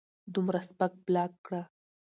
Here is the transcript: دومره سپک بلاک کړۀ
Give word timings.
دومره 0.33 0.59
سپک 0.67 0.91
بلاک 1.05 1.31
کړۀ 1.45 1.61